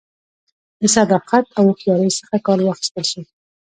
[0.81, 3.21] له صداقت او هوښیارۍ څخه کار واخیستل شي